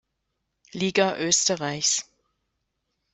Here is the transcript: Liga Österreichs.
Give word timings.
Liga 0.73 1.15
Österreichs. 1.15 2.09